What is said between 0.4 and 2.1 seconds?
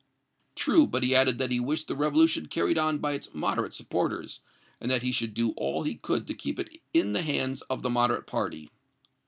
"True, but he added that he wished the